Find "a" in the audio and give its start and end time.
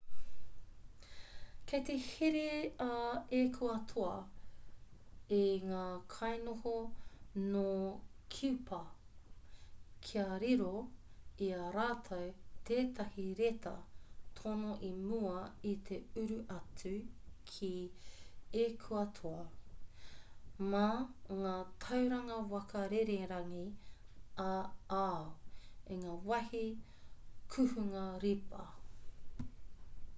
2.85-2.93, 11.59-11.69